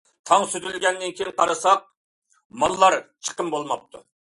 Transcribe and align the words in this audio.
تاڭ 0.27 0.45
سۈزۈلگەندىن 0.53 1.13
كېيىن 1.19 1.29
قارىساق، 1.41 1.85
ماللار 2.65 2.99
چىقىم 3.29 3.55
بولماپتۇ. 3.57 4.07